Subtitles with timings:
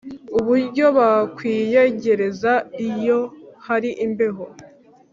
[0.37, 2.53] Uburyo bakwiyegereza
[2.87, 3.19] iyo
[3.65, 4.45] hari imbeho